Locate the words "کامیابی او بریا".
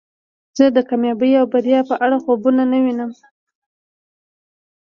0.89-1.81